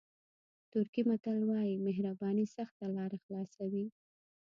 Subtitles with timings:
[0.71, 3.85] ترکي متل وایي مهرباني سخته لاره خلاصوي.